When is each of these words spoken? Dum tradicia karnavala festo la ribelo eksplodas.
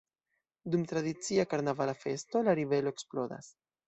Dum 0.75 0.85
tradicia 0.91 1.45
karnavala 1.51 1.95
festo 2.05 2.41
la 2.47 2.55
ribelo 2.61 2.95
eksplodas. 2.95 3.51